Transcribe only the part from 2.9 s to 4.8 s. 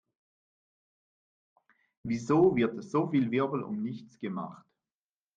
viel Wirbel um nichts gemacht?